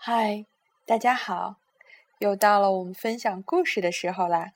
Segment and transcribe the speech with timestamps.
[0.00, 0.46] 嗨，
[0.86, 1.56] 大家好！
[2.20, 4.52] 又到了我们分享故事的时候啦。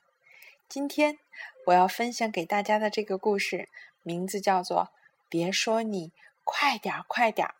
[0.69, 1.19] 今天
[1.65, 3.67] 我要分享给大家的这个故事，
[4.03, 4.83] 名字叫做
[5.27, 6.13] 《别说你
[6.45, 7.51] 快点儿快点儿》。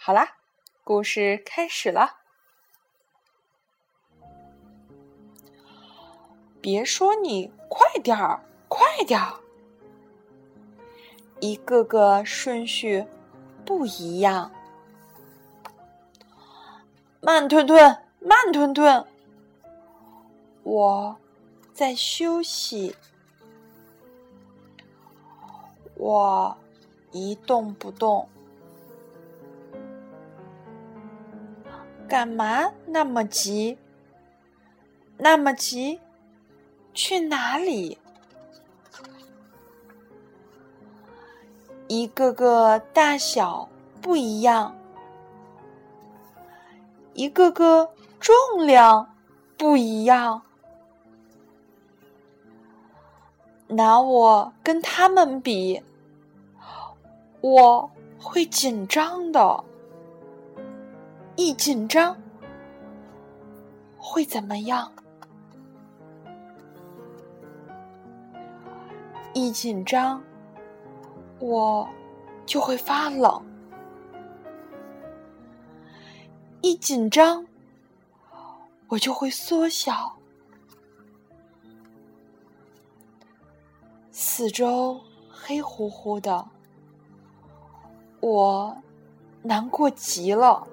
[0.00, 0.38] 好啦，
[0.82, 2.16] 故事开始了。
[6.60, 9.38] 别说你快点儿快点儿，
[11.38, 13.06] 一个个顺序
[13.64, 14.52] 不一样。
[17.28, 19.04] 慢吞吞，慢吞吞，
[20.62, 21.14] 我
[21.74, 22.96] 在休息，
[25.96, 26.56] 我
[27.12, 28.26] 一动不动，
[32.08, 33.76] 干嘛那么急？
[35.18, 36.00] 那么急，
[36.94, 37.98] 去哪里？
[41.88, 43.68] 一个个大小
[44.00, 44.77] 不一样。
[47.18, 47.90] 一个个
[48.20, 48.32] 重
[48.64, 49.12] 量
[49.56, 50.40] 不一样，
[53.66, 55.82] 拿我跟他们比，
[57.40, 59.64] 我会紧张的。
[61.34, 62.16] 一紧张
[63.96, 64.92] 会怎么样？
[69.32, 70.22] 一紧张
[71.40, 71.88] 我
[72.46, 73.44] 就会发冷。
[76.60, 77.46] 一紧张，
[78.88, 80.16] 我就会缩小。
[84.10, 85.00] 四周
[85.30, 86.44] 黑乎乎的，
[88.20, 88.76] 我
[89.42, 90.66] 难过极了。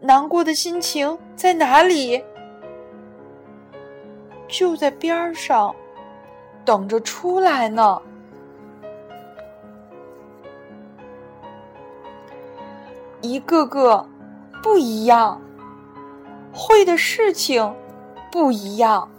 [0.00, 2.22] 难过的心情在哪里？
[4.46, 5.74] 就在边上，
[6.64, 8.00] 等着出来呢。
[13.22, 14.08] 一个个
[14.62, 15.40] 不一样，
[16.52, 17.74] 会的事情
[18.30, 19.10] 不一样，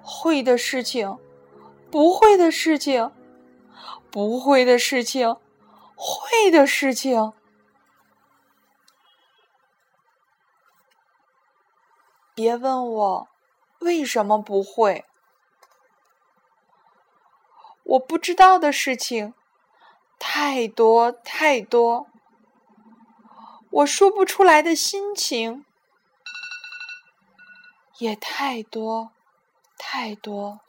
[0.00, 1.18] 会的事情，
[1.90, 3.10] 不会的事情，
[4.10, 5.36] 不会的事情，
[5.94, 7.32] 会的事情。
[12.34, 13.28] 别问我
[13.80, 15.04] 为什么不会，
[17.82, 19.34] 我不知道的事情。
[20.22, 22.06] 太多太多，
[23.70, 25.64] 我说不出来的心情
[27.98, 29.10] 也太多
[29.78, 30.60] 太多。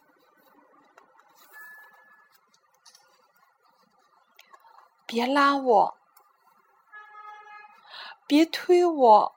[5.05, 5.97] 别拉我，
[8.25, 9.35] 别推我，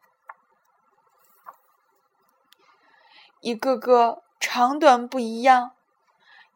[3.41, 5.75] 一个个长短不一样，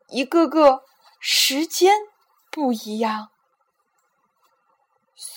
[0.07, 0.85] 一个个
[1.19, 1.93] 时间
[2.51, 3.31] 不一样。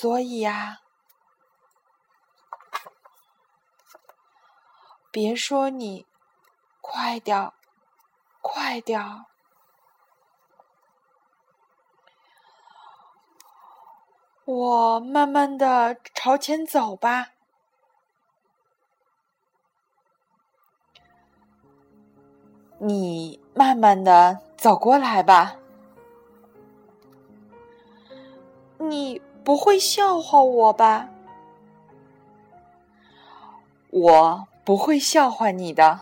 [0.02, 0.80] 所以呀，
[5.12, 6.08] 别说你
[6.82, 7.54] 快点，
[8.42, 9.00] 快点，
[14.46, 17.34] 我慢慢的朝前走吧。
[22.80, 25.58] 你慢慢的走过来吧。
[28.80, 29.22] 你。
[29.44, 31.10] 不会笑话我吧？
[33.90, 36.00] 我不会笑话你的。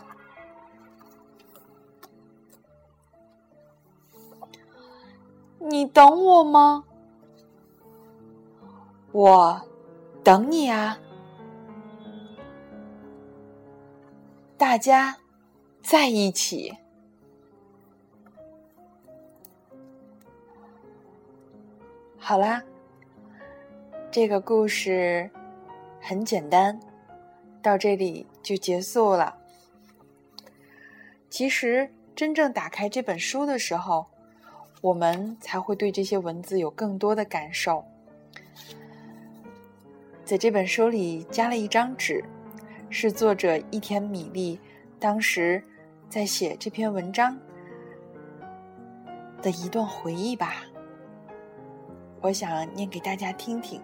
[5.58, 6.84] 你等我吗？
[9.12, 9.62] 我
[10.22, 10.98] 等你啊！
[14.56, 15.16] 大家
[15.82, 16.76] 在一起。
[22.18, 22.62] 好啦。
[24.12, 25.30] 这个故事
[26.00, 26.80] 很简单，
[27.62, 29.36] 到这里就结束了。
[31.28, 34.06] 其实，真正打开这本书的时候，
[34.80, 37.84] 我们才会对这些文字有更多的感受。
[40.24, 42.24] 在这本书里加了一张纸，
[42.88, 44.58] 是作者一田米粒
[44.98, 45.62] 当时
[46.08, 47.38] 在写这篇文章
[49.40, 50.64] 的一段回忆吧。
[52.20, 53.80] 我想念给大家听听。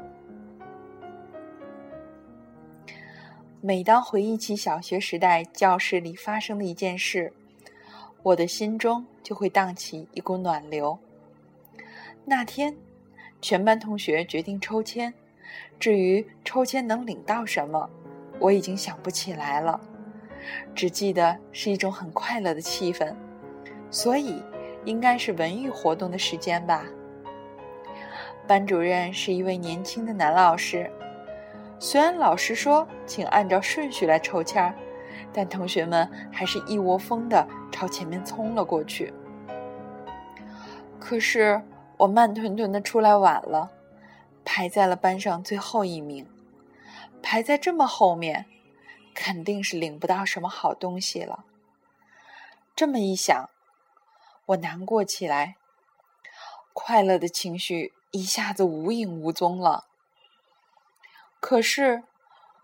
[3.63, 7.33] 每当回忆起小学时代教室里发生的一件事，
[8.23, 10.99] 我的心中就会荡起一股暖流。
[12.25, 12.77] 那天，
[13.41, 15.13] 全班同学决定抽签，
[15.81, 17.89] 至于抽签能领到什么，
[18.39, 19.81] 我已经想不起来了，
[20.75, 23.15] 只记得是一种很快乐的气氛，
[23.91, 24.43] 所以
[24.85, 26.85] 应该是文娱活动的时间吧。
[28.47, 30.91] 班主任是一位年轻的男老师。
[31.79, 34.75] 虽然老师说请按照顺序来抽签儿，
[35.33, 39.13] 但同学们还是一窝蜂的朝前面冲了过去。
[40.99, 41.63] 可是
[41.99, 43.71] 我慢吞吞的出来晚了，
[44.45, 46.27] 排在了班上最后一名。
[47.23, 48.47] 排在这么后面，
[49.15, 51.45] 肯定是领不到什么好东西了。
[52.75, 53.51] 这么一想，
[54.47, 55.57] 我难过起来，
[56.73, 59.85] 快乐的情绪一下子无影无踪了。
[61.41, 62.03] 可是，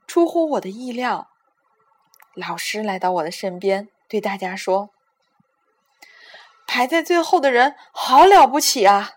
[0.06, 1.30] 出乎我的意料，
[2.34, 4.90] 老师来到我的身边，对大家说
[6.66, 9.12] ：“排在最后的人好了不起啊！”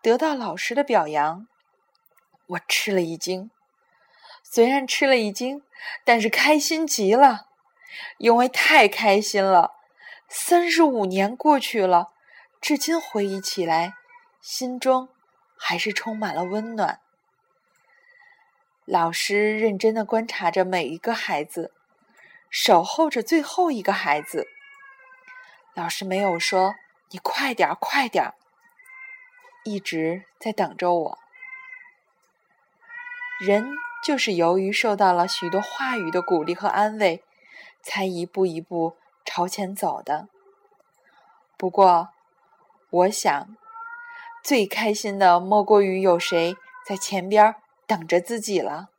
[0.00, 1.48] 得到老师的表扬，
[2.46, 3.50] 我吃了一惊。
[4.44, 5.62] 虽然吃了一惊，
[6.04, 7.48] 但是开心极了，
[8.18, 9.72] 因为太开心了。
[10.28, 12.12] 三十五年过去了，
[12.60, 13.94] 至今回忆起来，
[14.40, 15.08] 心中
[15.58, 17.00] 还是充满了温暖。
[18.90, 21.74] 老师认真的观察着每一个孩子，
[22.48, 24.48] 守候着最后一个孩子。
[25.74, 26.74] 老师没有说
[27.12, 28.32] “你快点，快点”，
[29.62, 31.18] 一直在等着我。
[33.38, 37.22] 人就是由于受到了许多话语的鼓励和安慰，
[37.82, 40.30] 才一步一步朝前走的。
[41.58, 42.08] 不过，
[42.88, 43.54] 我想，
[44.42, 46.56] 最开心的莫过于有谁
[46.86, 47.56] 在前边儿。
[47.88, 48.90] 等着自己了。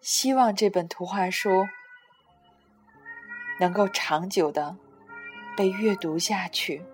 [0.00, 1.66] 希望这本图画书
[3.58, 4.76] 能够长久的
[5.56, 6.84] 被阅读下去。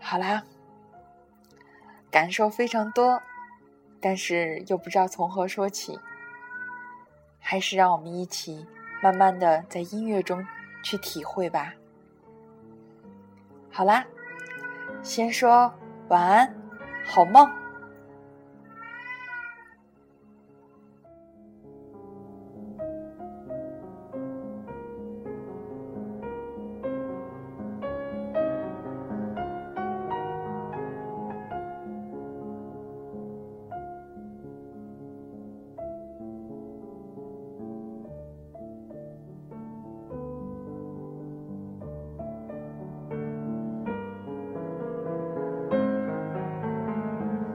[0.00, 0.42] 好啦，
[2.10, 3.22] 感受非常多，
[4.00, 5.98] 但是又不知道从何说起，
[7.38, 8.66] 还是让我们一起
[9.00, 10.44] 慢慢的在音乐中
[10.82, 11.74] 去体会吧。
[13.76, 14.06] 好啦，
[15.02, 15.74] 先说
[16.06, 16.54] 晚安，
[17.04, 17.63] 好梦。